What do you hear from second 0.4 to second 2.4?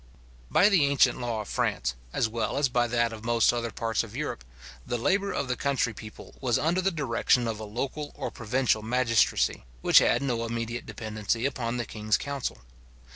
By the ancient law of France, as